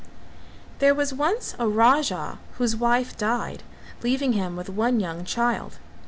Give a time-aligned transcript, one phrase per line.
[0.79, 3.61] There was once a Raja whose wife died
[4.01, 5.77] leaving him with one young child.